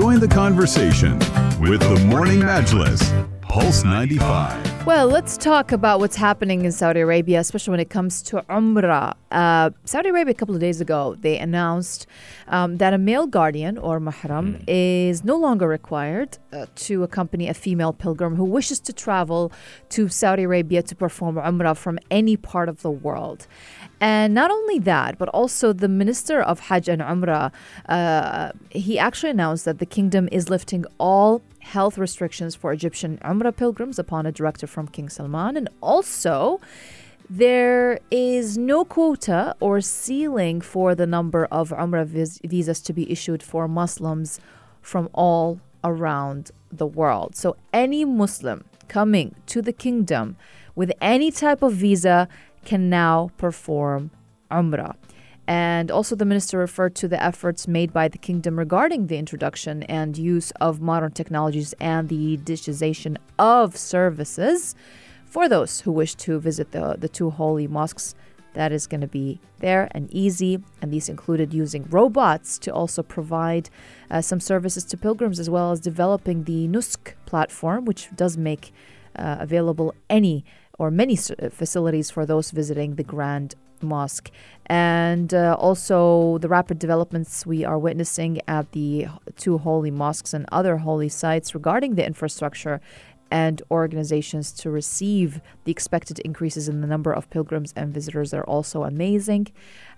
Join 0.00 0.18
the 0.18 0.26
conversation 0.26 1.18
with 1.60 1.80
the 1.80 2.02
Morning 2.06 2.40
Majlis, 2.40 3.29
Pulse 3.50 3.82
95. 3.82 4.86
Well, 4.86 5.08
let's 5.08 5.36
talk 5.36 5.72
about 5.72 5.98
what's 5.98 6.14
happening 6.14 6.64
in 6.64 6.70
Saudi 6.70 7.00
Arabia, 7.00 7.40
especially 7.40 7.72
when 7.72 7.80
it 7.80 7.90
comes 7.90 8.22
to 8.22 8.42
Umrah. 8.42 9.14
Uh, 9.32 9.70
Saudi 9.84 10.10
Arabia, 10.10 10.30
a 10.30 10.34
couple 10.34 10.54
of 10.54 10.60
days 10.60 10.80
ago, 10.80 11.16
they 11.18 11.36
announced 11.36 12.06
um, 12.46 12.76
that 12.76 12.94
a 12.94 12.98
male 12.98 13.26
guardian 13.26 13.76
or 13.76 13.98
mahram 13.98 14.62
is 14.68 15.24
no 15.24 15.34
longer 15.34 15.66
required 15.66 16.38
uh, 16.52 16.66
to 16.76 17.02
accompany 17.02 17.48
a 17.48 17.54
female 17.54 17.92
pilgrim 17.92 18.36
who 18.36 18.44
wishes 18.44 18.78
to 18.78 18.92
travel 18.92 19.50
to 19.88 20.08
Saudi 20.08 20.44
Arabia 20.44 20.80
to 20.84 20.94
perform 20.94 21.34
Umrah 21.34 21.76
from 21.76 21.98
any 22.08 22.36
part 22.36 22.68
of 22.68 22.82
the 22.82 22.90
world. 22.90 23.48
And 24.00 24.32
not 24.32 24.52
only 24.52 24.78
that, 24.78 25.18
but 25.18 25.28
also 25.30 25.72
the 25.72 25.88
Minister 25.88 26.40
of 26.40 26.60
Hajj 26.60 26.88
and 26.88 27.02
Umrah, 27.02 27.50
uh, 27.88 28.52
he 28.70 28.96
actually 28.96 29.30
announced 29.30 29.64
that 29.64 29.80
the 29.80 29.86
kingdom 29.86 30.28
is 30.30 30.48
lifting 30.48 30.84
all 30.98 31.42
health 31.60 31.98
restrictions 31.98 32.54
for 32.54 32.72
Egyptian 32.72 33.18
Umrah 33.24 33.56
pilgrims 33.56 33.98
upon 33.98 34.26
a 34.26 34.32
directive 34.32 34.70
from 34.70 34.88
King 34.88 35.08
Salman. 35.08 35.56
And 35.56 35.68
also, 35.80 36.60
there 37.28 38.00
is 38.10 38.58
no 38.58 38.84
quota 38.84 39.54
or 39.60 39.80
ceiling 39.80 40.60
for 40.60 40.94
the 40.94 41.06
number 41.06 41.46
of 41.46 41.70
Umrah 41.70 42.06
vis- 42.06 42.40
visas 42.44 42.80
to 42.80 42.92
be 42.92 43.10
issued 43.10 43.42
for 43.42 43.68
Muslims 43.68 44.40
from 44.82 45.08
all 45.12 45.60
around 45.84 46.50
the 46.72 46.86
world. 46.86 47.36
So, 47.36 47.56
any 47.72 48.04
Muslim 48.04 48.64
coming 48.88 49.34
to 49.46 49.62
the 49.62 49.72
kingdom 49.72 50.36
with 50.74 50.92
any 51.00 51.30
type 51.30 51.62
of 51.62 51.74
visa 51.74 52.28
can 52.64 52.90
now 52.90 53.30
perform 53.36 54.10
Umrah. 54.50 54.96
And 55.50 55.90
also, 55.90 56.14
the 56.14 56.24
minister 56.24 56.58
referred 56.58 56.94
to 56.94 57.08
the 57.08 57.20
efforts 57.20 57.66
made 57.66 57.92
by 57.92 58.06
the 58.06 58.18
kingdom 58.18 58.56
regarding 58.56 59.08
the 59.08 59.18
introduction 59.18 59.82
and 59.82 60.16
use 60.16 60.52
of 60.60 60.80
modern 60.80 61.10
technologies 61.10 61.74
and 61.80 62.08
the 62.08 62.38
digitization 62.38 63.16
of 63.36 63.76
services 63.76 64.76
for 65.24 65.48
those 65.48 65.80
who 65.80 65.90
wish 65.90 66.14
to 66.14 66.38
visit 66.38 66.70
the, 66.70 66.94
the 66.96 67.08
two 67.08 67.30
holy 67.30 67.66
mosques. 67.66 68.14
That 68.54 68.70
is 68.70 68.86
going 68.86 69.00
to 69.00 69.08
be 69.08 69.40
there 69.58 69.88
and 69.90 70.08
easy. 70.14 70.62
And 70.80 70.92
these 70.92 71.08
included 71.08 71.52
using 71.52 71.84
robots 71.90 72.56
to 72.60 72.72
also 72.72 73.02
provide 73.02 73.70
uh, 74.08 74.20
some 74.20 74.38
services 74.38 74.84
to 74.84 74.96
pilgrims, 74.96 75.40
as 75.40 75.50
well 75.50 75.72
as 75.72 75.80
developing 75.80 76.44
the 76.44 76.68
Nusk 76.68 77.14
platform, 77.26 77.86
which 77.86 78.08
does 78.14 78.36
make 78.36 78.72
uh, 79.16 79.38
available 79.40 79.96
any 80.08 80.44
or 80.78 80.92
many 80.92 81.16
facilities 81.16 82.08
for 82.08 82.24
those 82.24 82.52
visiting 82.52 82.94
the 82.94 83.02
Grand 83.02 83.56
Mosque. 83.82 84.30
And 84.66 85.34
uh, 85.34 85.56
also 85.58 86.38
the 86.38 86.48
rapid 86.48 86.78
developments 86.78 87.44
we 87.44 87.64
are 87.64 87.78
witnessing 87.78 88.40
at 88.46 88.72
the 88.72 89.08
two 89.36 89.58
holy 89.58 89.90
mosques 89.90 90.32
and 90.32 90.46
other 90.52 90.78
holy 90.78 91.08
sites 91.08 91.54
regarding 91.54 91.96
the 91.96 92.06
infrastructure 92.06 92.80
and 93.30 93.62
organizations 93.70 94.52
to 94.52 94.70
receive 94.70 95.40
the 95.64 95.72
expected 95.72 96.18
increases 96.20 96.68
in 96.68 96.80
the 96.80 96.86
number 96.86 97.12
of 97.12 97.30
pilgrims 97.30 97.72
and 97.76 97.94
visitors 97.94 98.34
are 98.34 98.44
also 98.44 98.82
amazing. 98.84 99.46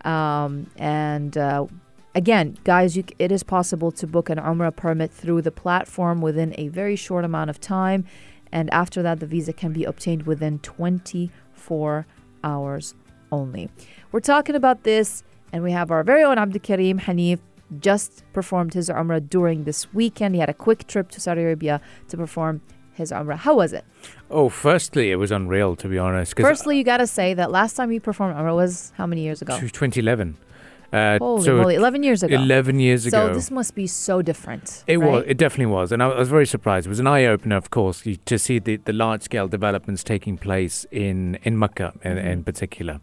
Um, 0.04 0.66
and 0.76 1.36
uh, 1.36 1.66
again, 2.14 2.58
guys, 2.64 2.96
you, 2.96 3.04
it 3.18 3.32
is 3.32 3.42
possible 3.42 3.90
to 3.92 4.06
book 4.06 4.28
an 4.28 4.38
Umrah 4.38 4.74
permit 4.74 5.10
through 5.10 5.42
the 5.42 5.50
platform 5.50 6.20
within 6.20 6.54
a 6.58 6.68
very 6.68 6.96
short 6.96 7.24
amount 7.24 7.50
of 7.50 7.60
time. 7.60 8.04
And 8.50 8.72
after 8.72 9.02
that, 9.02 9.20
the 9.20 9.26
visa 9.26 9.52
can 9.52 9.72
be 9.72 9.84
obtained 9.84 10.24
within 10.24 10.58
24 10.58 12.06
hours 12.44 12.94
only. 13.32 13.70
We're 14.12 14.20
talking 14.20 14.54
about 14.54 14.84
this, 14.84 15.24
and 15.52 15.64
we 15.64 15.72
have 15.72 15.90
our 15.90 16.04
very 16.04 16.22
own 16.22 16.38
Abdul 16.38 16.60
Karim 16.60 17.00
Hanif. 17.00 17.40
Just 17.80 18.22
performed 18.34 18.74
his 18.74 18.90
Umrah 18.90 19.26
during 19.30 19.64
this 19.64 19.92
weekend. 19.94 20.34
He 20.34 20.40
had 20.40 20.50
a 20.50 20.54
quick 20.54 20.86
trip 20.86 21.08
to 21.12 21.20
Saudi 21.20 21.40
Arabia 21.40 21.80
to 22.08 22.18
perform 22.18 22.60
his 22.92 23.10
Umrah. 23.10 23.36
How 23.36 23.56
was 23.56 23.72
it? 23.72 23.86
Oh, 24.30 24.50
firstly, 24.50 25.10
it 25.10 25.16
was 25.16 25.30
unreal 25.30 25.74
to 25.76 25.88
be 25.88 25.96
honest. 25.96 26.36
Firstly, 26.38 26.76
you 26.76 26.84
got 26.84 26.98
to 26.98 27.06
say 27.06 27.32
that 27.32 27.50
last 27.50 27.74
time 27.74 27.90
you 27.90 27.98
performed 27.98 28.36
Umrah 28.36 28.54
was 28.54 28.92
how 28.96 29.06
many 29.06 29.22
years 29.22 29.40
ago? 29.40 29.58
2011. 29.58 30.36
Uh, 30.92 31.18
Holy 31.18 31.42
so 31.44 31.56
moly, 31.56 31.74
11 31.74 32.02
years 32.02 32.22
ago. 32.22 32.34
11 32.34 32.78
years 32.78 33.06
ago. 33.06 33.28
so 33.28 33.34
this 33.34 33.50
must 33.50 33.74
be 33.74 33.86
so 33.86 34.20
different. 34.22 34.84
It 34.86 34.98
right? 34.98 35.10
was. 35.10 35.24
It 35.26 35.38
definitely 35.38 35.72
was, 35.72 35.90
and 35.92 36.02
I 36.02 36.06
was 36.08 36.28
very 36.28 36.46
surprised. 36.46 36.86
It 36.86 36.90
was 36.90 37.00
an 37.00 37.06
eye 37.06 37.24
opener, 37.24 37.56
of 37.56 37.70
course, 37.70 38.02
to 38.24 38.38
see 38.38 38.58
the, 38.58 38.76
the 38.76 38.92
large 38.92 39.22
scale 39.22 39.48
developments 39.48 40.04
taking 40.04 40.36
place 40.36 40.86
in 40.90 41.38
in 41.42 41.58
Mecca 41.58 41.92
in, 42.02 42.12
Mm-hmm. 42.16 42.26
in 42.28 42.44
particular. 42.44 43.00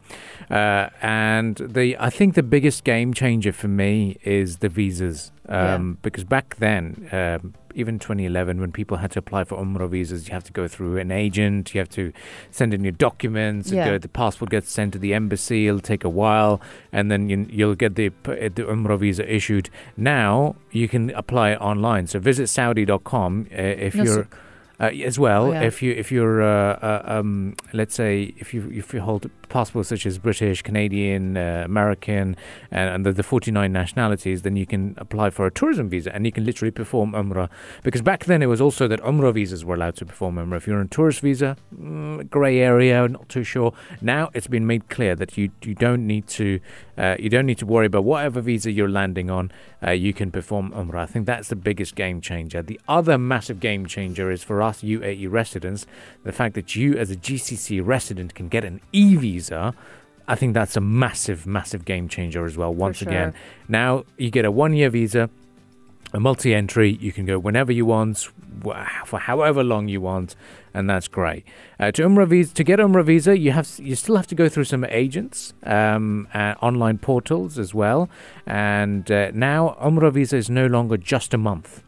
Uh, 0.52 0.90
and 1.02 1.56
the 1.58 1.98
I 2.00 2.10
think 2.10 2.36
the 2.36 2.44
biggest 2.44 2.84
game 2.84 3.14
changer 3.14 3.52
for 3.52 3.68
me 3.68 4.18
is 4.24 4.58
the 4.58 4.70
visas, 4.70 5.32
um, 5.48 5.98
because 6.02 6.24
back 6.24 6.56
then. 6.58 7.08
Um, 7.12 7.54
even 7.76 8.00
2011, 8.00 8.60
when 8.60 8.72
people 8.72 8.98
had 8.98 9.12
to 9.12 9.20
apply 9.20 9.44
for 9.44 9.58
Umrah 9.58 9.90
visas, 9.90 10.28
you 10.28 10.34
have 10.34 10.44
to 10.46 10.52
go 10.54 10.68
through 10.68 10.98
an 10.98 11.12
agent, 11.12 11.74
you 11.74 11.80
have 11.80 11.90
to 11.90 12.12
send 12.52 12.74
in 12.74 12.84
your 12.84 12.92
documents, 12.92 13.72
Yeah. 13.72 13.86
go, 13.90 13.98
the 13.98 14.08
passport 14.08 14.52
gets 14.52 14.72
sent 14.72 14.94
to 14.94 15.00
the 15.00 15.14
embassy, 15.14 15.68
it'll 15.68 15.80
take 15.80 16.04
a 16.04 16.10
while, 16.10 16.62
and 16.92 17.12
then 17.12 17.30
you, 17.30 17.46
you'll 17.50 17.76
get 17.76 17.96
the, 17.96 18.10
the 18.24 18.50
Umrah 18.50 19.00
visa 19.00 19.32
issued. 19.34 19.70
Now 19.98 20.56
you 20.72 20.88
can 20.88 21.10
apply 21.12 21.56
online. 21.56 22.08
So 22.08 22.20
visit 22.20 22.48
Saudi.com 22.48 23.48
uh, 23.52 23.56
if 23.56 23.96
No, 23.96 24.04
you're 24.04 24.28
uh, 24.80 24.86
as 25.06 25.20
well. 25.20 25.48
Oh, 25.48 25.52
yeah. 25.52 25.64
If 25.64 25.82
you 25.82 25.92
if 25.92 26.12
you're 26.12 26.42
uh, 26.42 26.74
uh, 26.82 27.04
um, 27.06 27.56
let's 27.74 27.94
say 27.96 28.34
if 28.38 28.54
you 28.54 28.70
if 28.72 28.94
you 28.94 29.02
hold 29.02 29.30
passports 29.50 29.90
such 29.90 30.06
as 30.06 30.18
British, 30.18 30.62
Canadian, 30.62 31.38
uh, 31.38 31.64
American, 31.66 32.36
and, 32.72 32.90
and 32.90 33.06
the, 33.06 33.12
the 33.12 33.24
49 33.24 33.72
nationalities, 33.72 34.44
then 34.44 34.56
you 34.56 34.66
can 34.66 34.94
apply 34.98 35.30
for 35.30 35.46
a 35.46 35.52
tourism 35.52 35.90
visa 35.90 36.14
and 36.14 36.26
you 36.26 36.32
can 36.32 36.46
literally 36.46 36.72
perform 36.72 37.12
Umrah. 37.14 37.50
Because 37.84 38.02
back 38.02 38.26
then 38.26 38.42
it 38.42 38.48
was 38.48 38.62
also 38.62 38.88
that 38.88 39.02
Umrah 39.02 39.34
visas 39.34 39.66
were 39.66 39.76
allowed 39.76 39.96
to 39.98 40.06
perform 40.06 40.36
Umrah. 40.36 40.58
If 40.58 40.68
you're 40.68 40.80
on 40.80 40.86
a 40.86 40.90
tourist 40.90 41.22
visa, 41.22 41.58
mm, 41.76 42.30
grey 42.30 42.60
area, 42.60 43.08
not 43.08 43.28
too 43.30 43.44
sure. 43.44 43.74
Now 44.02 44.30
it's 44.34 44.48
been 44.48 44.68
made 44.68 44.90
clear 44.90 45.16
that 45.16 45.38
you 45.38 45.52
you 45.64 45.76
don't 45.76 46.06
need 46.06 46.28
to 46.28 46.60
uh, 46.98 47.16
you 47.18 47.30
don't 47.30 47.46
need 47.46 47.58
to 47.58 47.66
worry 47.66 47.86
about 47.86 48.04
whatever 48.04 48.42
visa 48.42 48.72
you're 48.72 48.90
landing 48.90 49.30
on. 49.30 49.52
Uh, 49.86 49.92
you 49.92 50.14
can 50.14 50.32
perform 50.32 50.72
Umrah. 50.72 51.00
I 51.00 51.06
think 51.06 51.26
that's 51.26 51.48
the 51.48 51.56
biggest 51.56 51.96
game 51.96 52.20
changer. 52.20 52.62
The 52.62 52.80
other 52.88 53.18
massive 53.18 53.60
game 53.60 53.86
changer 53.86 54.30
is 54.30 54.44
for 54.44 54.62
us 54.62 54.82
UAE 54.82 55.32
residents, 55.32 55.86
the 56.24 56.34
fact 56.34 56.56
that 56.56 56.76
you 56.76 56.96
as 56.96 57.10
a 57.10 57.16
GCC 57.16 57.86
resident 57.86 58.36
can 58.36 58.50
get 58.50 58.66
an 58.66 58.82
e 58.92 59.16
visa. 59.16 59.39
I 60.28 60.36
think 60.36 60.54
that's 60.54 60.78
a 60.78 60.82
massive, 60.82 61.48
massive 61.48 61.86
game 61.86 62.08
changer 62.08 62.46
as 62.46 62.56
well. 62.56 62.74
Once 62.74 63.02
again, 63.02 63.34
now 63.68 64.04
you 64.18 64.30
get 64.30 64.46
a 64.46 64.52
one 64.52 64.74
year 64.74 64.90
visa, 64.92 65.30
a 66.14 66.20
multi 66.20 66.54
entry. 66.54 66.98
You 67.02 67.12
can 67.12 67.26
go 67.26 67.40
whenever 67.40 67.72
you 67.72 67.86
want, 67.86 68.30
for 69.06 69.20
however 69.20 69.64
long 69.64 69.88
you 69.88 70.02
want, 70.02 70.36
and 70.74 70.88
that's 70.90 71.08
great. 71.08 71.46
Uh, 71.80 71.92
to 71.92 72.04
Umrah 72.04 72.28
visa, 72.28 72.54
to 72.54 72.64
get 72.64 72.80
Umrah 72.80 73.04
visa, 73.06 73.38
you 73.38 73.52
have 73.52 73.68
you 73.80 73.96
still 73.96 74.18
have 74.18 74.28
to 74.28 74.36
go 74.36 74.48
through 74.50 74.66
some 74.66 74.86
agents, 74.86 75.54
um, 75.64 76.28
uh, 76.34 76.54
online 76.62 77.00
portals 77.00 77.58
as 77.58 77.74
well. 77.74 78.10
And 78.46 79.10
uh, 79.12 79.32
now 79.34 79.78
Umrah 79.82 80.14
visa 80.14 80.38
is 80.38 80.50
no 80.50 80.68
longer 80.68 80.98
just 80.98 81.34
a 81.34 81.38
month. 81.38 81.82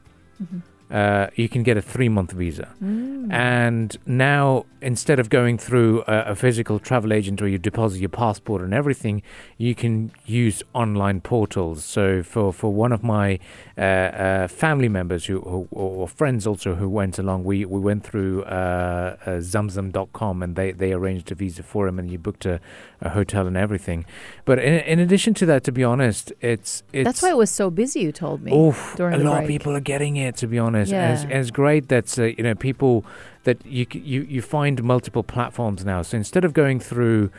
Uh, 0.92 1.28
you 1.36 1.48
can 1.48 1.64
get 1.64 1.78
a 1.78 1.82
three 1.82 2.10
month 2.10 2.32
visa. 2.32 2.70
Mm. 2.84 3.32
And 3.32 3.98
now, 4.06 4.66
instead 4.82 5.20
of 5.20 5.30
going 5.30 5.58
through 5.58 6.02
a, 6.08 6.32
a 6.32 6.36
physical 6.36 6.80
travel 6.80 7.14
agent 7.14 7.40
where 7.40 7.50
you 7.50 7.58
deposit 7.58 8.00
your 8.00 8.10
passport 8.10 8.62
and 8.62 8.74
everything, 8.74 9.22
you 9.58 9.74
can 9.74 10.12
use 10.26 10.64
online 10.74 11.22
portals. 11.22 11.86
So, 11.86 12.24
for, 12.24 12.52
for 12.52 12.74
one 12.74 12.92
of 12.92 13.04
my 13.04 13.40
uh, 13.78 13.82
uh, 13.82 14.48
family 14.48 14.90
members 14.90 15.26
who, 15.26 15.40
who 15.42 15.68
or 15.72 16.08
friends 16.08 16.46
also 16.46 16.76
who 16.76 16.90
went 16.90 17.18
along, 17.18 17.46
we, 17.46 17.64
we 17.64 17.80
went 17.80 18.04
through 18.04 18.44
uh, 18.44 19.16
uh, 19.26 19.30
Zamzam.com 19.40 20.44
and 20.44 20.56
they, 20.56 20.72
they 20.72 20.92
arranged 20.92 21.32
a 21.32 21.36
visa 21.36 21.64
for 21.64 21.88
him 21.88 22.00
and 22.00 22.12
you 22.12 22.20
booked 22.20 22.46
a, 22.46 22.60
a 23.00 23.10
hotel 23.10 23.48
and 23.48 23.56
everything. 23.56 24.06
But 24.46 24.60
in, 24.60 24.80
in 24.80 25.00
addition 25.00 25.34
to 25.36 25.46
that, 25.48 25.64
to 25.64 25.72
be 25.72 25.84
honest, 25.84 26.34
it's 26.42 26.84
it's 26.94 27.06
That's 27.06 27.22
why 27.22 27.30
it 27.30 27.38
was 27.38 27.50
so 27.50 27.70
busy, 27.70 28.02
you 28.02 28.12
told 28.12 28.42
me. 28.42 28.54
Oof, 28.54 28.94
during 28.96 29.16
a 29.16 29.24
lot 29.24 29.38
break. 29.38 29.44
of 29.44 29.48
people 29.48 29.76
are 29.76 29.82
getting 29.82 30.18
it. 30.18 30.36
To 30.38 30.48
be 30.48 30.60
honest, 30.60 30.81
it's, 30.82 30.92
Yeah. 30.92 31.22
and 31.22 31.32
it's 31.34 31.52
great 31.52 31.88
that 31.90 32.18
uh, 32.20 32.24
you 32.24 32.44
know 32.44 32.56
people 32.56 33.06
that 33.44 33.58
you 33.66 33.86
c- 33.92 34.00
you 34.00 34.22
you 34.24 34.42
find 34.42 34.84
multiple 34.84 35.24
platforms 35.24 35.86
now. 35.86 36.02
So 36.02 36.18
instead 36.18 36.44
of 36.46 36.54
going 36.54 36.80
through 36.80 37.30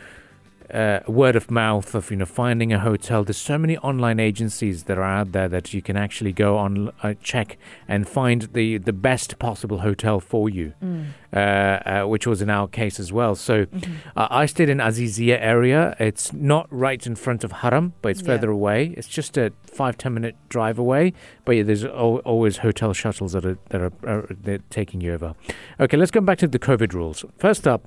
uh, 0.73 0.99
word 1.07 1.35
of 1.35 1.51
mouth 1.51 1.93
of 1.95 2.09
you 2.11 2.17
know 2.17 2.25
finding 2.25 2.73
a 2.73 2.79
hotel, 2.79 3.23
there's 3.23 3.37
so 3.37 3.57
many 3.57 3.77
online 3.77 4.19
agencies 4.19 4.83
that 4.85 4.97
are 4.97 5.03
out 5.03 5.31
there 5.31 5.47
that 5.49 5.73
you 5.73 5.81
can 5.81 5.95
actually 5.95 6.31
go 6.33 6.57
on 6.57 6.91
uh, 7.03 7.13
check 7.21 7.57
and 7.87 8.07
find 8.07 8.49
the 8.53 8.77
the 8.79 8.93
best 8.93 9.37
possible 9.39 9.79
hotel 9.79 10.19
for 10.19 10.49
you, 10.49 10.73
Mm. 10.83 11.05
uh, 11.31 11.37
uh, 11.37 12.03
which 12.07 12.25
was 12.27 12.41
in 12.41 12.49
our 12.49 12.67
case 12.67 12.99
as 12.99 13.11
well. 13.13 13.35
So. 13.35 13.65
Mhm. 13.65 13.93
Uh, 14.15 14.27
I 14.29 14.45
stayed 14.47 14.69
in 14.69 14.77
Azizia 14.79 15.37
area. 15.39 15.95
It's 15.99 16.33
not 16.33 16.67
right 16.71 17.05
in 17.05 17.15
front 17.15 17.43
of 17.43 17.51
Haram, 17.51 17.93
but 18.01 18.09
it's 18.09 18.21
Yeah. 18.21 18.27
further 18.27 18.49
away. 18.49 18.93
It's 18.97 19.07
just 19.07 19.37
a 19.37 19.51
five 19.65 19.97
ten 19.97 20.13
minute 20.13 20.35
drive 20.49 20.77
away. 20.79 21.13
But 21.45 21.55
yeah, 21.55 21.63
there's 21.63 21.83
al- 21.85 22.21
always 22.25 22.57
hotel 22.57 22.93
shuttles 22.93 23.33
that 23.33 23.45
are 23.45 23.57
that 23.69 23.81
are, 23.81 23.91
are 24.07 24.57
taking 24.69 25.01
you 25.01 25.13
over. 25.13 25.33
Okay, 25.79 25.97
let's 25.97 26.11
go 26.11 26.21
back 26.21 26.37
to 26.39 26.47
the 26.47 26.59
COVID 26.59 26.93
rules. 26.93 27.25
First 27.37 27.67
up, 27.67 27.81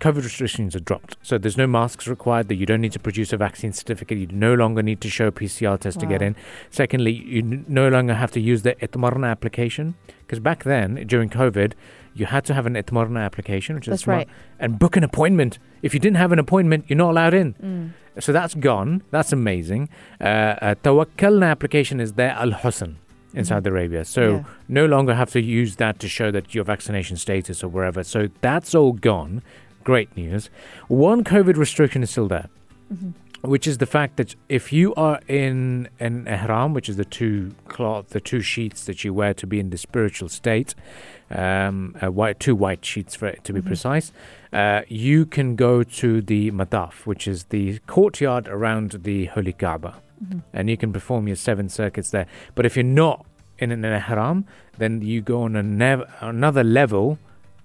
COVID 0.00 0.22
restrictions 0.22 0.76
are 0.76 0.80
dropped. 0.80 1.16
So 1.22 1.38
there's 1.38 1.56
no 1.56 1.66
masks 1.66 2.06
required, 2.06 2.48
that 2.48 2.54
you 2.56 2.66
don't 2.66 2.80
need 2.80 2.92
to 2.92 2.98
produce 2.98 3.32
a 3.32 3.36
vaccine 3.36 3.72
certificate. 3.72 4.18
You 4.18 4.28
no 4.30 4.54
longer 4.54 4.82
need 4.82 5.00
to 5.00 5.10
show 5.10 5.26
a 5.26 5.32
PCR 5.32 5.78
test 5.78 5.98
to 6.00 6.06
get 6.06 6.22
in. 6.22 6.36
Secondly, 6.70 7.12
you 7.12 7.40
n- 7.40 7.64
no 7.68 7.88
longer 7.88 8.14
have 8.14 8.30
to 8.32 8.40
use 8.40 8.62
the 8.62 8.74
Eatmarna 8.76 9.28
application. 9.30 9.94
Because 10.20 10.38
back 10.40 10.64
then, 10.64 11.04
during 11.06 11.28
COVID, 11.30 11.72
you 12.14 12.26
had 12.26 12.44
to 12.46 12.54
have 12.54 12.66
an 12.66 12.74
Eatmarna 12.74 13.24
application, 13.24 13.74
which 13.76 13.88
is 13.88 13.92
That's 13.92 14.02
smart, 14.04 14.18
right. 14.18 14.28
and 14.60 14.78
book 14.78 14.96
an 14.96 15.04
appointment. 15.04 15.58
If 15.82 15.94
you 15.94 16.00
didn't 16.00 16.16
have 16.18 16.32
an 16.32 16.38
appointment, 16.38 16.84
you're 16.88 16.96
not 16.96 17.10
allowed 17.10 17.34
in. 17.34 17.54
Mm. 17.54 18.22
So 18.22 18.32
that's 18.32 18.54
gone. 18.54 19.02
That's 19.10 19.32
amazing. 19.32 19.88
Uh, 20.20 20.24
uh, 20.24 20.74
Tawakkalna 20.82 21.48
application 21.48 22.00
is 22.00 22.14
there, 22.14 22.30
Al 22.32 22.50
Hosn 22.52 22.96
in 23.34 23.42
Mhm. 23.42 23.46
Saudi 23.46 23.70
Arabia. 23.70 24.04
So 24.04 24.22
Yeah. 24.36 24.42
no 24.68 24.86
longer 24.86 25.14
have 25.14 25.30
to 25.32 25.40
use 25.40 25.76
that 25.76 25.98
to 26.00 26.08
show 26.08 26.30
that 26.30 26.54
your 26.54 26.64
vaccination 26.64 27.16
status 27.16 27.62
or 27.62 27.68
wherever. 27.68 28.02
So 28.02 28.28
that's 28.40 28.74
all 28.74 28.92
gone. 28.92 29.42
Great 29.88 30.14
news. 30.18 30.50
One 30.88 31.24
COVID 31.24 31.56
restriction 31.56 32.02
is 32.02 32.10
still 32.10 32.28
there, 32.28 32.50
Mhm. 32.92 33.14
which 33.40 33.66
is 33.66 33.78
the 33.78 33.86
fact 33.86 34.18
that 34.18 34.34
if 34.46 34.70
you 34.70 34.94
are 34.96 35.18
in 35.26 35.88
an 35.98 36.26
ihram, 36.28 36.74
which 36.74 36.90
is 36.90 36.98
the 36.98 37.06
two 37.06 37.52
cloth, 37.68 38.10
the 38.10 38.20
two 38.20 38.42
sheets 38.42 38.84
that 38.84 39.02
you 39.02 39.14
wear 39.14 39.32
to 39.32 39.46
be 39.46 39.58
in 39.58 39.70
the 39.70 39.78
spiritual 39.78 40.28
state, 40.28 40.74
um, 41.30 41.94
uh, 42.02 42.10
white, 42.12 42.38
two 42.38 42.54
white 42.54 42.84
sheets 42.84 43.14
for 43.16 43.28
it 43.28 43.42
to 43.44 43.54
be 43.54 43.62
Mhm. 43.62 43.66
precise, 43.68 44.12
uh, 44.52 44.82
you 44.88 45.24
can 45.24 45.56
go 45.56 45.82
to 45.82 46.20
the 46.20 46.50
mataf, 46.50 47.06
which 47.06 47.26
is 47.26 47.44
the 47.44 47.78
courtyard 47.86 48.46
around 48.46 48.90
the 49.04 49.24
Holy 49.36 49.54
Kaaba 49.54 49.94
Mhm. 50.22 50.42
and 50.52 50.68
you 50.68 50.76
can 50.76 50.92
perform 50.92 51.28
your 51.28 51.36
seven 51.36 51.70
circuits 51.70 52.10
there. 52.10 52.26
But 52.54 52.66
if 52.66 52.76
you're 52.76 52.84
not 53.06 53.24
in 53.58 53.72
an 53.72 53.86
ihram, 53.86 54.44
then 54.76 55.00
you 55.00 55.22
go 55.22 55.40
on 55.44 55.56
a 55.56 55.62
nev- 55.62 56.04
another 56.20 56.62
level. 56.62 57.18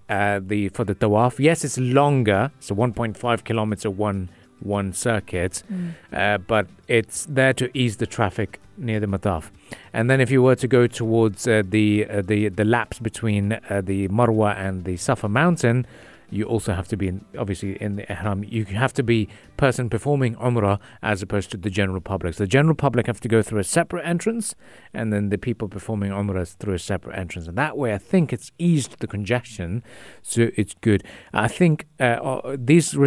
Uh, 0.09 0.39
the 0.45 0.69
for 0.69 0.83
the 0.83 0.93
tawaf, 0.95 1.39
yes, 1.39 1.63
it's 1.63 1.77
longer, 1.77 2.51
so 2.59 2.75
1.5 2.75 3.43
kilometer 3.43 3.89
one 3.89 4.29
one 4.59 4.93
circuit, 4.93 5.63
Mm. 5.71 5.91
uh, 6.13 6.37
but 6.37 6.67
it's 6.87 7.25
there 7.25 7.53
to 7.53 7.69
ease 7.77 7.97
the 7.97 8.05
traffic 8.07 8.59
near 8.77 8.99
the 8.99 9.07
mataf. 9.07 9.49
And 9.93 10.09
then 10.09 10.19
if 10.21 10.31
you 10.31 10.41
were 10.41 10.55
to 10.55 10.67
go 10.67 10.87
towards 10.87 11.47
uh, 11.47 11.63
the 11.65 12.05
uh, 12.09 12.21
the 12.21 12.49
the 12.49 12.63
laps 12.65 12.99
between 12.99 13.53
uh, 13.53 13.81
the 13.81 14.07
Marwa 14.09 14.55
and 14.57 14.83
the 14.85 14.97
Safa 14.97 15.27
mountain, 15.29 15.85
you 16.33 16.45
also 16.45 16.73
have 16.73 16.87
to 16.87 16.97
be 16.97 17.07
in, 17.07 17.23
obviously 17.37 17.81
in 17.81 17.95
the 17.95 18.11
ihram. 18.11 18.43
You 18.43 18.65
have 18.65 18.93
to 18.93 19.03
be 19.03 19.29
person 19.57 19.89
performing 19.89 20.35
umrah 20.35 20.79
as 21.01 21.21
opposed 21.21 21.51
to 21.51 21.57
the 21.57 21.69
general 21.69 22.01
public. 22.01 22.33
So 22.33 22.43
the 22.43 22.47
general 22.47 22.75
public 22.75 23.07
have 23.07 23.19
to 23.21 23.27
go 23.27 23.41
through 23.41 23.59
a 23.59 23.63
separate 23.63 24.03
entrance, 24.03 24.55
and 24.93 25.13
then 25.13 25.29
the 25.29 25.37
people 25.37 25.67
performing 25.67 26.11
umrah 26.11 26.47
through 26.59 26.73
a 26.73 26.79
separate 26.79 27.17
entrance. 27.17 27.47
And 27.47 27.57
that 27.57 27.77
way, 27.77 27.93
I 27.93 27.97
think 27.97 28.33
it's 28.33 28.51
eased 28.57 28.99
the 28.99 29.07
congestion, 29.07 29.83
so 30.21 30.49
it's 30.55 30.75
good. 30.81 31.03
I 31.33 31.47
think 31.47 31.87
uh, 31.99 32.03
uh, 32.03 32.57
these. 32.59 32.97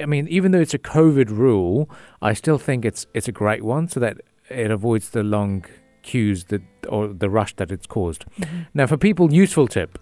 I 0.00 0.06
mean, 0.06 0.26
even 0.28 0.52
though 0.52 0.60
it's 0.60 0.74
a 0.74 0.78
COVID 0.78 1.30
rule, 1.30 1.88
I 2.20 2.34
still 2.34 2.58
think 2.58 2.84
it's 2.84 3.06
it's 3.14 3.28
a 3.28 3.32
great 3.32 3.62
one, 3.62 3.88
so 3.88 4.00
that 4.00 4.18
it 4.50 4.70
avoids 4.70 5.10
the 5.10 5.22
long 5.22 5.64
queues 6.02 6.44
that 6.44 6.62
or 6.88 7.08
the 7.08 7.30
rush 7.30 7.54
that 7.56 7.70
it's 7.70 7.86
caused. 7.86 8.24
Mhm. 8.40 8.66
Now, 8.74 8.86
for 8.86 8.96
people, 8.96 9.32
useful 9.32 9.68
tip. 9.68 9.98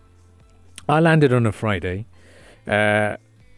I 0.88 0.98
landed 1.00 1.32
on 1.32 1.46
a 1.46 1.52
Friday, 1.52 2.06
uh, 2.67 3.17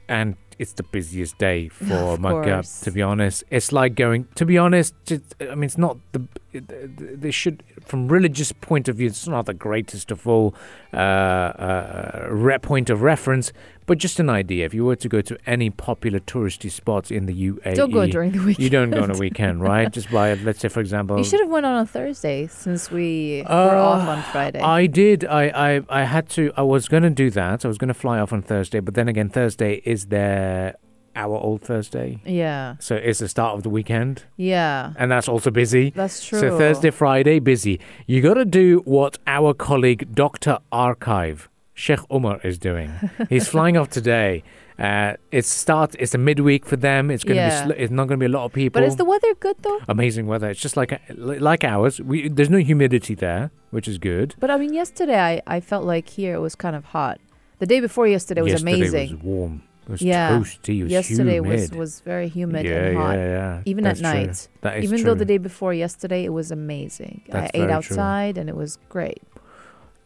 and 0.08 0.36
it's 0.58 0.72
the 0.74 0.82
busiest 0.82 1.38
day 1.38 1.68
for 1.68 2.16
Makkah. 2.16 2.42
course. 2.42 2.80
To 2.80 2.90
be 2.90 3.02
honest, 3.02 3.44
it's 3.50 3.72
like 3.72 3.94
going. 3.94 4.26
To 4.36 4.44
be 4.44 4.58
honest, 4.58 4.94
it's, 5.10 5.34
I 5.40 5.54
mean, 5.54 5.64
it's 5.64 5.78
not 5.78 5.98
the. 6.12 6.26
They 6.52 7.30
should, 7.32 7.64
from 7.84 8.08
religious 8.08 8.52
point 8.52 8.88
of 8.88 8.96
view, 8.96 9.08
it's 9.08 9.26
not 9.26 9.46
the 9.46 9.54
greatest 9.54 10.10
of 10.10 10.26
all 10.28 10.54
uh, 10.92 10.96
uh, 10.96 12.28
re- 12.30 12.58
point 12.58 12.90
of 12.90 13.02
reference, 13.02 13.52
but 13.86 13.98
just 13.98 14.18
an 14.20 14.30
idea. 14.30 14.64
If 14.66 14.74
you 14.74 14.84
were 14.84 14.96
to 14.96 15.08
go 15.08 15.20
to 15.20 15.36
any 15.46 15.70
popular 15.70 16.20
touristy 16.20 16.70
spots 16.70 17.10
in 17.10 17.26
the 17.26 17.34
UAE, 17.50 17.74
Don't 17.74 17.90
go 17.90 18.06
during 18.06 18.32
the 18.32 18.38
weekend. 18.38 18.58
you 18.64 18.70
don't 18.70 18.90
go 18.90 19.02
on 19.02 19.10
a 19.10 19.18
weekend, 19.18 19.60
right? 19.62 19.90
Just 19.92 20.10
by, 20.10 20.34
let's 20.34 20.60
say, 20.60 20.68
for 20.68 20.80
example, 20.80 21.18
You 21.18 21.24
should 21.24 21.40
have 21.40 21.50
went 21.50 21.66
on 21.66 21.82
a 21.82 21.86
Thursday 21.86 22.46
since 22.46 22.90
we 22.90 23.42
were 23.48 23.76
off 23.76 24.06
Uh, 24.08 24.10
on 24.12 24.22
Friday. 24.24 24.60
I 24.60 24.86
did. 24.86 25.24
I, 25.24 25.44
I, 25.48 25.82
I 25.88 26.04
had 26.04 26.28
to. 26.30 26.52
I 26.56 26.62
was 26.62 26.88
going 26.88 27.02
to 27.02 27.10
do 27.10 27.30
that. 27.30 27.64
I 27.64 27.68
was 27.68 27.78
going 27.78 27.88
to 27.88 27.94
fly 27.94 28.18
off 28.18 28.32
on 28.32 28.42
Thursday, 28.42 28.80
but 28.80 28.94
then 28.94 29.08
again, 29.08 29.28
Thursday 29.28 29.82
is 29.84 30.06
their 30.06 30.76
our 31.16 31.36
old 31.38 31.62
Thursday, 31.62 32.18
yeah, 32.26 32.74
so 32.80 32.96
it's 32.96 33.20
the 33.20 33.28
start 33.28 33.54
of 33.56 33.62
the 33.62 33.70
weekend, 33.70 34.24
yeah, 34.36 34.92
and 34.98 35.12
that's 35.12 35.28
also 35.28 35.48
busy. 35.48 35.90
that's 35.90 36.26
true. 36.26 36.40
So 36.40 36.58
Thursday, 36.58 36.90
Friday, 36.90 37.38
busy. 37.38 37.78
You 38.08 38.20
got 38.20 38.34
to 38.34 38.44
do 38.44 38.82
what 38.84 39.18
our 39.28 39.54
colleague 39.54 40.12
Doctor 40.12 40.58
Archive 40.72 41.48
Sheikh 41.74 42.00
Umar 42.12 42.40
is 42.44 42.58
doing. 42.58 42.90
He's 43.28 43.48
flying 43.48 43.76
off 43.76 43.90
today. 43.90 44.42
Uh, 44.78 45.14
it's 45.30 45.48
start. 45.48 45.94
It's 45.98 46.14
a 46.14 46.18
midweek 46.18 46.64
for 46.66 46.76
them. 46.76 47.10
It's 47.10 47.24
going 47.24 47.36
to 47.36 47.42
Yeah. 47.42 47.66
be. 47.66 47.72
Sl- 47.74 47.80
it's 47.82 47.90
not 47.92 48.08
going 48.08 48.18
to 48.18 48.22
be 48.22 48.26
a 48.26 48.36
lot 48.36 48.44
of 48.44 48.52
people. 48.52 48.80
But 48.80 48.86
is 48.88 48.96
the 48.96 49.04
weather 49.04 49.34
good 49.38 49.56
though? 49.62 49.80
amazing 49.88 50.26
weather? 50.26 50.48
It's 50.50 50.60
just 50.60 50.76
like 50.76 51.00
like 51.16 51.64
ours. 51.64 52.00
We 52.00 52.28
there's 52.28 52.50
no 52.50 52.58
humidity 52.58 53.14
there, 53.14 53.50
which 53.70 53.86
is 53.88 53.98
good. 53.98 54.34
But 54.40 54.50
I 54.50 54.56
mean, 54.56 54.72
yesterday 54.72 55.18
I, 55.20 55.42
I 55.56 55.60
felt 55.60 55.84
like 55.84 56.08
here 56.08 56.34
it 56.34 56.40
was 56.40 56.54
kind 56.54 56.74
of 56.76 56.84
hot. 56.86 57.20
The 57.58 57.66
day 57.66 57.80
before 57.80 58.06
yesterday 58.08 58.42
was 58.42 58.52
Yesterday 58.52 58.74
amazing. 58.74 59.10
was 59.12 59.22
warm. 59.22 59.62
It 59.84 59.90
was 59.90 60.02
Yeah. 60.02 60.30
toasty. 60.30 60.78
It 60.80 60.82
was 60.84 60.92
yesterday 60.92 61.40
was 61.40 61.60
humid. 61.70 61.76
was 61.78 62.00
very 62.00 62.28
humid 62.28 62.66
yeah, 62.66 62.72
and 62.86 62.96
hot. 62.96 63.16
Yeah, 63.16 63.26
yeah. 63.26 63.62
Even 63.64 63.84
That's 63.84 64.00
at 64.02 64.12
true. 64.12 64.20
night. 64.26 64.48
That 64.62 64.76
is 64.78 64.84
Even 64.84 64.98
true. 64.98 65.04
though 65.06 65.14
the 65.14 65.24
day 65.24 65.38
before 65.38 65.72
yesterday 65.74 66.24
it 66.24 66.32
was 66.32 66.50
amazing. 66.50 67.22
That's 67.28 67.44
I 67.44 67.50
ate 67.54 67.60
very 67.60 67.66
true. 67.68 67.74
outside 67.76 68.38
and 68.38 68.48
it 68.48 68.56
was 68.56 68.78
great. 68.88 69.22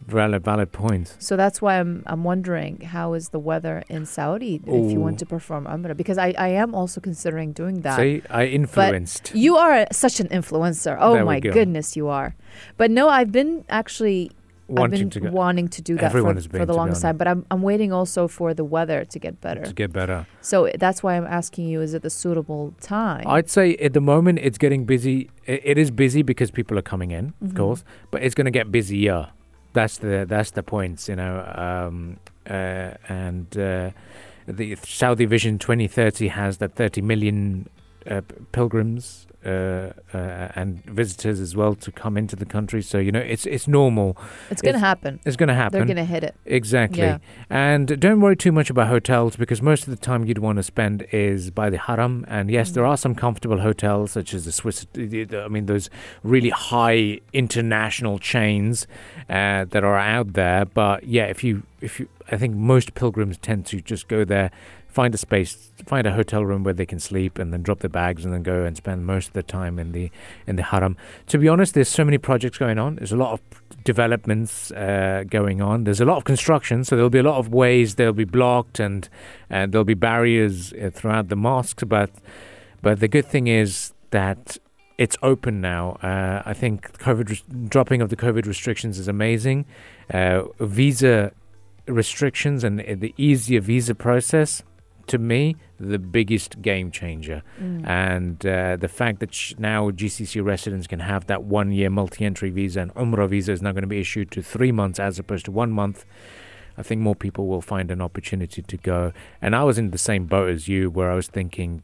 Valid, 0.07 0.45
valid 0.45 0.73
point. 0.73 1.17
So 1.19 1.37
that's 1.37 1.61
why 1.61 1.79
I'm 1.79 2.03
I'm 2.07 2.25
wondering 2.25 2.81
how 2.83 3.15
is 3.15 3.29
the 3.31 3.39
weather 3.39 3.83
in 3.89 4.07
Saudi 4.07 4.61
if 4.67 4.93
you 4.93 5.01
want 5.01 5.19
to 5.19 5.27
perform 5.27 5.65
Umrah 5.67 5.97
because 5.97 6.19
I, 6.19 6.35
I 6.39 6.49
am 6.49 6.75
also 6.75 7.01
considering 7.01 7.53
doing 7.53 7.81
that. 7.83 7.97
See, 7.97 8.23
I 8.31 8.47
influenced. 8.47 9.33
You 9.35 9.57
are 9.57 9.87
such 9.93 10.21
an 10.21 10.29
influencer. 10.29 10.97
Oh 11.01 11.15
There 11.15 11.25
my 11.25 11.41
go. 11.41 11.53
goodness, 11.53 11.97
you 11.97 12.09
are. 12.09 12.35
But 12.77 12.91
no, 12.91 13.09
I've 13.09 13.33
been 13.33 13.65
actually 13.69 14.31
wanting 14.69 15.05
I've 15.07 15.11
been 15.11 15.23
to 15.23 15.31
wanting 15.31 15.69
to 15.69 15.81
do 15.81 15.97
that 15.97 16.13
for, 16.13 16.35
for 16.59 16.67
the 16.67 16.75
longest 16.75 17.01
time. 17.03 17.17
But 17.17 17.27
I'm 17.29 17.45
I'm 17.51 17.63
waiting 17.63 17.93
also 17.93 18.29
for 18.29 18.53
the 18.55 18.65
weather 18.65 19.05
to 19.05 19.19
get 19.19 19.41
better. 19.41 19.63
to 19.65 19.73
get 19.73 19.93
better. 19.93 20.27
So 20.41 20.71
that's 20.79 21.03
why 21.03 21.17
I'm 21.17 21.27
asking 21.27 21.69
you: 21.69 21.81
Is 21.81 21.95
it 21.95 22.03
the 22.03 22.11
suitable 22.11 22.75
time? 22.81 23.25
I'd 23.27 23.49
say 23.51 23.77
at 23.77 23.93
the 23.95 24.01
moment 24.01 24.39
it's 24.41 24.59
getting 24.59 24.85
busy. 24.85 25.31
It, 25.47 25.61
it 25.65 25.79
is 25.79 25.91
busy 25.91 26.23
because 26.23 26.51
people 26.51 26.79
are 26.79 26.83
coming 26.83 27.11
in, 27.11 27.33
of 27.43 27.49
Mhm. 27.53 27.57
course, 27.57 27.85
but 28.11 28.23
it's 28.23 28.35
going 28.35 28.45
to 28.47 28.51
get 28.51 28.71
busier. 28.71 29.29
That's 29.79 29.99
the 29.99 30.27
that's 30.29 30.51
the 30.51 30.65
point, 30.65 31.07
you 31.07 31.15
know. 31.15 31.35
Um, 31.55 32.17
uh, 32.51 32.95
and 33.09 33.47
uh, 33.57 33.91
the 34.49 34.75
Saudi 34.83 35.25
Vision 35.25 35.57
2030 35.61 36.27
has 36.27 36.59
that 36.59 36.75
30 36.75 37.01
million 37.01 37.69
uh, 38.11 38.23
pilgrims 38.51 39.28
uh, 39.49 39.93
uh, 40.17 40.53
and 40.61 40.85
visitors 40.85 41.41
as 41.41 41.53
well 41.57 41.75
to 41.75 41.91
come 42.03 42.17
into 42.17 42.37
the 42.37 42.45
country. 42.57 42.83
So 42.83 42.99
you 42.99 43.13
know, 43.13 43.21
it's 43.35 43.47
it's 43.47 43.67
normal. 43.67 44.17
it's 44.51 44.63
gonna 44.63 44.79
happen. 44.91 45.21
It's 45.25 45.37
going 45.37 45.49
to 45.49 45.55
happen. 45.55 45.79
They're 45.79 45.87
gonna 45.95 46.05
hit 46.05 46.23
it. 46.25 46.35
Exactly. 46.45 47.03
Yeah. 47.03 47.19
And 47.51 47.87
don't 48.01 48.21
worry 48.21 48.37
too 48.37 48.53
much 48.53 48.69
about 48.71 48.89
hotels 48.89 49.37
because 49.37 49.63
most 49.63 49.83
of 49.87 49.91
the 49.91 50.01
time 50.11 50.25
you'd 50.27 50.39
want 50.39 50.57
to 50.57 50.63
spend 50.63 51.07
is 51.13 51.51
by 51.51 51.71
the 51.71 51.79
haram. 51.79 52.25
And 52.29 52.51
yes, 52.51 52.71
there 52.73 52.85
Mm. 52.85 52.89
are 52.91 52.97
some 52.97 53.15
comfortable 53.15 53.61
hotels, 53.61 54.13
such 54.13 54.35
as 54.35 54.45
the 54.45 54.53
Swiss, 54.53 54.87
I 54.97 55.49
mean, 55.49 55.67
those 55.67 55.89
really 56.23 56.51
high 56.51 57.21
international 57.33 58.19
chains 58.19 58.87
uh, 59.29 59.65
that 59.73 59.83
are 59.85 59.99
out 59.99 60.33
there. 60.35 60.65
But 60.65 61.05
yeah, 61.05 61.25
if 61.35 61.43
you, 61.45 61.63
if 61.81 61.99
you, 62.01 62.09
I 62.31 62.37
think 62.37 62.55
most 62.55 62.95
pilgrims 62.95 63.39
tend 63.39 63.67
to 63.67 63.81
just 63.81 64.09
go 64.09 64.25
there, 64.25 64.51
find 64.99 65.15
a 65.15 65.19
space, 65.19 65.71
find 65.87 66.09
a 66.09 66.13
hotel 66.13 66.45
room 66.45 66.65
where 66.65 66.75
they 66.75 66.85
can 66.85 66.99
sleep, 66.99 67.39
and 67.39 67.53
then 67.53 67.63
drop 67.63 67.79
their 67.79 67.89
bags 68.03 68.25
and 68.25 68.35
then 68.35 68.43
go 68.43 68.65
and 68.65 68.77
spend 68.77 69.07
most 69.07 69.29
of 69.29 69.35
the 69.35 69.45
time 69.45 69.79
in 69.79 69.93
the 69.93 70.11
in 70.49 70.57
the 70.57 70.65
haram. 70.73 70.97
To 71.29 71.39
be 71.39 71.47
honest, 71.47 71.75
there's 71.75 71.89
so 72.01 72.05
many 72.05 72.19
projects 72.19 72.59
going 72.59 72.81
on. 72.81 72.97
There's 72.97 73.13
a 73.13 73.23
lot 73.25 73.33
of 73.35 73.41
developments 73.85 74.73
uh, 74.73 75.23
going 75.39 75.63
on. 75.63 75.85
There's 75.85 76.01
a 76.01 76.05
lot 76.05 76.17
of 76.17 76.25
construction, 76.25 76.83
so 76.83 76.97
there'll 76.97 77.17
be 77.21 77.21
a 77.27 77.29
lot 77.33 77.39
of 77.39 77.47
ways 77.63 77.95
they'll 77.95 78.13
be 78.13 78.31
blocked 78.39 78.81
and 78.81 79.09
and 79.49 79.71
there'll 79.71 79.93
be 79.97 80.01
barriers 80.11 80.73
uh, 80.73 80.91
throughout 80.93 81.29
the 81.29 81.37
mosques. 81.37 81.85
But 81.85 82.11
but 82.83 82.99
the 82.99 83.07
good 83.07 83.27
thing 83.35 83.47
is 83.47 83.93
that 84.11 84.59
it's 85.05 85.17
open 85.23 85.61
now. 85.61 85.85
Uh, 86.03 86.43
I 86.45 86.55
think 86.55 86.99
COVID 86.99 87.69
dropping 87.69 88.03
of 88.03 88.09
the 88.09 88.17
COVID 88.17 88.47
restrictions 88.47 88.99
is 88.99 89.07
amazing. 89.07 89.65
Uh, 90.13 90.43
visa 90.59 91.31
restrictions 91.87 92.65
and 92.65 92.81
uh, 92.81 92.97
the 93.07 93.15
easier 93.17 93.61
visa 93.61 93.95
process. 93.95 94.65
To 95.09 95.19
me, 95.19 95.57
the 95.81 95.99
biggest 95.99 96.61
game 96.63 96.91
changer 96.91 97.43
Mm. 97.61 97.87
and 97.87 98.47
uh, 98.47 98.77
the 98.77 98.89
fact 98.89 99.21
that 99.21 99.33
sh- 99.35 99.55
now 99.59 99.91
GCC 99.91 100.41
residents 100.45 100.87
can 100.87 101.01
have 101.01 101.27
that 101.27 101.43
one 101.45 101.73
year 101.73 101.91
multi 101.91 102.25
entry 102.25 102.51
visa 102.51 102.81
and 102.81 102.95
Umrah 102.95 103.29
visa 103.29 103.53
is 103.53 103.63
now 103.63 103.73
going 103.73 103.83
to 103.89 103.95
be 103.97 104.01
issued 104.01 104.31
to 104.33 104.43
three 104.43 104.73
months 104.73 104.99
as 105.01 105.19
opposed 105.19 105.45
to 105.47 105.53
one 105.53 105.73
month. 105.73 106.05
I 106.77 106.83
think 106.83 107.01
more 107.01 107.15
people 107.17 107.47
will 107.49 107.63
find 107.63 107.91
an 107.91 108.01
opportunity 108.01 108.63
to 108.63 108.77
go. 108.77 109.13
And 109.43 109.57
I 109.57 109.65
was 109.65 109.79
in 109.79 109.91
the 109.91 109.99
same 109.99 110.27
boat 110.27 110.49
as 110.51 110.69
you, 110.69 110.91
where 110.91 111.11
I 111.11 111.15
was 111.15 111.27
thinking, 111.27 111.83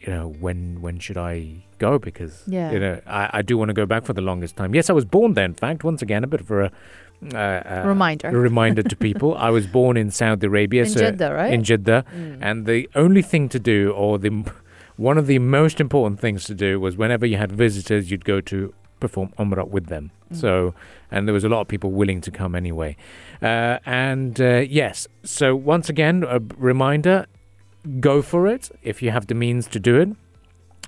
you 0.00 0.08
know, 0.12 0.26
when 0.44 0.80
when 0.84 0.98
should 0.98 1.16
I 1.18 1.66
go? 1.78 1.98
Because 1.98 2.42
Yeah. 2.46 2.72
you 2.72 2.80
know, 2.80 3.00
I, 3.06 3.30
I 3.38 3.42
do 3.42 3.56
want 3.58 3.68
to 3.68 3.74
go 3.82 3.86
back 3.86 4.04
for 4.04 4.12
the 4.12 4.20
longest 4.30 4.56
time. 4.56 4.74
Yes, 4.74 4.90
I 4.90 4.92
was 4.92 5.04
born 5.04 5.34
there. 5.34 5.44
In 5.44 5.54
fact, 5.54 5.84
once 5.84 6.02
again, 6.02 6.24
a 6.24 6.26
bit 6.26 6.40
of 6.40 6.50
a 6.50 6.70
uh, 7.32 7.36
uh, 7.36 7.82
Reminder. 7.86 8.30
reminder 8.30 8.82
to 8.82 8.96
people. 8.96 9.34
I 9.36 9.50
was 9.50 9.66
born 9.66 9.96
in 9.96 10.10
Saudi 10.10 10.46
Arabia, 10.46 10.82
In 10.82 10.88
so 10.90 11.00
Jeddah, 11.00 11.32
right? 11.34 11.52
in 11.52 11.62
Jeddah, 11.64 12.04
Mm. 12.14 12.38
and 12.40 12.66
the 12.66 12.88
only 12.94 13.22
thing 13.22 13.48
to 13.50 13.58
do, 13.58 13.92
or 13.92 14.18
the 14.18 14.30
one 14.96 15.18
of 15.18 15.26
the 15.26 15.38
most 15.38 15.80
important 15.80 16.20
things 16.20 16.44
to 16.44 16.54
do, 16.54 16.78
was 16.80 16.96
whenever 16.96 17.26
you 17.26 17.36
had 17.36 17.50
visitors, 17.52 18.10
you'd 18.10 18.24
go 18.24 18.40
to 18.42 18.72
perform 19.00 19.32
umrah 19.38 19.66
with 19.68 19.86
them. 19.86 20.10
Mm. 20.32 20.36
So, 20.36 20.74
and 21.10 21.26
there 21.26 21.34
was 21.34 21.44
a 21.44 21.48
lot 21.48 21.60
of 21.60 21.68
people 21.68 21.90
willing 21.90 22.20
to 22.22 22.30
come 22.30 22.54
anyway. 22.54 22.96
Uh, 23.42 23.78
and 23.84 24.40
uh, 24.40 24.62
yes, 24.68 25.08
so 25.22 25.54
once 25.56 25.88
again, 25.88 26.24
a 26.28 26.40
reminder: 26.56 27.26
go 28.00 28.22
for 28.22 28.46
it 28.46 28.70
if 28.82 29.02
you 29.02 29.10
have 29.10 29.26
the 29.26 29.34
means 29.34 29.66
to 29.68 29.80
do 29.80 30.00
it. 30.00 30.08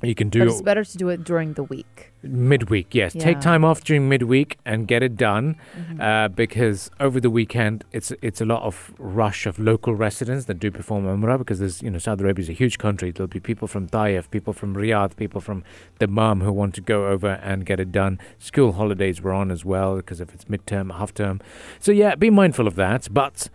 You 0.02 0.14
can 0.14 0.28
do 0.28 0.40
but 0.40 0.48
it's 0.48 0.60
better 0.62 0.84
to 0.84 0.98
do 0.98 1.08
it 1.08 1.24
during 1.24 1.54
the 1.54 1.62
week. 1.64 2.12
midweek. 2.22 2.94
Yes, 2.94 3.12
take 3.14 3.40
time 3.40 3.64
off 3.64 3.82
during 3.84 4.08
midweek 4.08 4.58
and 4.66 4.86
get 4.88 5.02
it 5.02 5.16
done 5.16 5.56
Mhm. 5.78 6.00
uh, 6.00 6.28
because 6.28 6.90
over 7.00 7.18
the 7.20 7.30
weekend 7.30 7.84
it's 7.92 8.12
it's 8.20 8.40
a 8.40 8.44
lot 8.44 8.62
of 8.62 8.92
rush 8.98 9.46
of 9.46 9.58
local 9.58 9.94
residents 9.94 10.44
that 10.46 10.58
do 10.58 10.70
perform 10.70 11.04
Umrah 11.06 11.38
because 11.38 11.60
there's 11.60 11.82
you 11.82 11.90
know 11.90 11.98
Saudi 11.98 12.24
Arabia 12.24 12.42
is 12.42 12.48
a 12.48 12.52
huge 12.52 12.76
country. 12.78 13.10
There'll 13.10 13.28
be 13.28 13.40
people 13.40 13.68
from 13.68 13.86
Taif, 13.88 14.30
people 14.30 14.52
from 14.52 14.74
Riyadh, 14.74 15.16
people 15.16 15.40
from 15.40 15.62
Dammam 15.98 16.40
who 16.42 16.52
want 16.52 16.74
to 16.74 16.80
go 16.82 17.06
over 17.06 17.32
and 17.42 17.64
get 17.64 17.78
it 17.80 17.90
done. 17.92 18.18
School 18.38 18.72
holidays 18.72 19.22
were 19.22 19.32
on 19.32 19.50
as 19.50 19.64
well 19.64 19.96
because 19.96 20.20
if 20.20 20.34
it's 20.34 20.44
midterm, 20.46 20.92
half 20.98 21.14
term. 21.14 21.40
So 21.80 21.90
yeah, 21.92 22.16
be 22.16 22.28
mindful 22.30 22.66
of 22.66 22.74
that. 22.74 23.08
But 23.10 23.48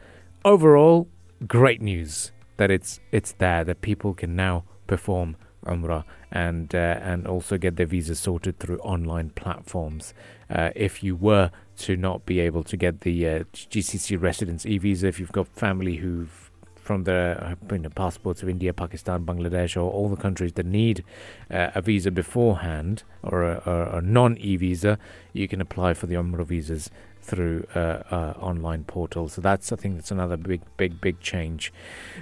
overall, 0.45 1.07
great 1.47 1.81
news 1.81 2.31
that 2.57 2.71
it's 2.71 2.99
it's 3.11 3.33
there 3.33 3.63
that 3.65 3.81
people 3.81 4.13
can 4.13 4.35
now 4.35 4.63
perform 4.87 5.35
Umrah 5.65 6.03
and 6.31 6.73
uh, 6.73 6.99
and 7.01 7.27
also 7.27 7.57
get 7.57 7.75
their 7.75 7.85
visas 7.85 8.19
sorted 8.19 8.59
through 8.59 8.79
online 8.79 9.29
platforms. 9.31 10.13
Uh, 10.49 10.71
if 10.75 11.03
you 11.03 11.15
were 11.15 11.51
to 11.77 11.95
not 11.95 12.25
be 12.25 12.39
able 12.39 12.63
to 12.63 12.77
get 12.77 13.01
the 13.01 13.27
uh, 13.27 13.43
GCC 13.53 14.21
residence 14.21 14.65
e 14.65 14.77
visa, 14.77 15.07
if 15.07 15.19
you've 15.19 15.31
got 15.31 15.47
family 15.47 15.97
who've 15.97 16.51
from 16.81 17.03
the 17.03 17.37
uh, 17.39 17.55
you 17.71 17.77
know, 17.77 17.89
passports 17.89 18.41
of 18.41 18.49
India, 18.49 18.73
Pakistan, 18.73 19.23
Bangladesh, 19.23 19.77
or 19.77 19.91
all 19.91 20.09
the 20.09 20.15
countries 20.15 20.53
that 20.53 20.65
need 20.65 21.03
uh, 21.49 21.69
a 21.75 21.81
visa 21.81 22.09
beforehand 22.09 23.03
or 23.23 23.43
a, 23.43 23.61
a, 23.65 23.97
a 23.97 24.01
non 24.01 24.37
e 24.37 24.57
visa, 24.57 24.97
you 25.31 25.47
can 25.47 25.61
apply 25.61 25.93
for 25.93 26.07
the 26.07 26.15
Umrah 26.15 26.45
visas 26.45 26.89
through 27.21 27.65
uh, 27.75 27.79
uh, 28.11 28.33
online 28.39 28.83
portals. 28.83 29.33
So 29.33 29.41
that's 29.41 29.71
I 29.71 29.75
think 29.75 29.95
that's 29.95 30.11
another 30.11 30.37
big, 30.37 30.61
big, 30.77 30.99
big 30.99 31.19
change. 31.19 31.71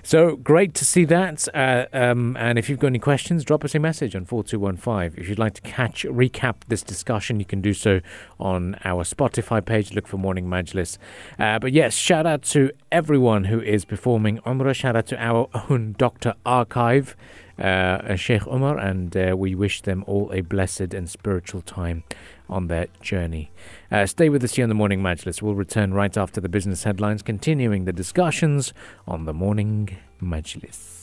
So 0.03 0.36
great 0.36 0.74
to 0.75 0.86
see 0.86 1.06
that. 1.06 1.48
Uh, 1.53 1.86
um, 1.94 2.38
and 2.38 2.60
if 2.60 2.70
you've 2.70 2.79
got 2.79 2.88
any 2.88 3.00
questions, 3.00 3.44
drop 3.44 3.63
us 3.63 3.75
a 3.75 3.79
message 3.79 4.15
on 4.15 4.25
four 4.25 4.44
two 4.44 4.60
one 4.60 4.77
five. 4.77 5.18
If 5.18 5.29
you'd 5.29 5.39
like 5.39 5.53
to 5.56 5.62
catch 5.62 6.03
recap 6.03 6.56
this 6.68 6.84
discussion, 6.84 7.39
you 7.39 7.46
can 7.46 7.62
do 7.62 7.74
so 7.74 8.01
on 8.39 8.75
our 8.84 9.03
Spotify 9.03 9.63
page. 9.63 9.94
Look 9.94 10.08
for 10.08 10.18
Morning 10.18 10.46
Majlis. 10.46 10.98
Uh, 11.38 11.60
but 11.60 11.72
yes, 11.72 11.94
shout 11.94 12.25
out 12.25 12.44
to 12.44 12.72
everyone 12.91 13.46
who 13.46 13.62
is 13.62 13.86
performing 13.86 14.39
Umrah. 14.39 14.75
Shout 14.75 14.96
out 14.96 15.08
to 15.08 15.18
our 15.22 15.50
own 15.70 15.96
Doctor 15.98 16.34
Archive. 16.46 17.15
Uh, 17.58 18.15
Sheikh 18.15 18.48
Umar, 18.48 18.77
and 18.77 19.18
uh, 19.18 19.36
we 19.38 19.53
wish 19.53 19.82
them 19.82 20.06
all 20.08 20.32
a 20.32 20.39
blessed 20.39 20.94
and 20.94 21.10
spiritual 21.10 21.62
time 21.62 22.03
on 22.50 22.68
their 22.68 22.88
journey. 23.01 23.51
Uh, 23.91 24.06
stay 24.06 24.29
with 24.29 24.44
us 24.44 24.56
here 24.56 24.63
on 24.63 24.70
the 24.70 24.75
Morning 24.75 25.01
Majlis. 25.01 25.41
We'll 25.41 25.56
return 25.56 25.94
right 25.94 26.15
after 26.18 26.41
the 26.41 26.50
business 26.50 26.84
headlines, 26.84 27.22
continuing 27.22 27.86
the 27.86 27.94
discussions 27.94 28.74
on 29.08 29.25
the 29.25 29.34
Morning 29.34 29.98
Majlis. 30.22 30.99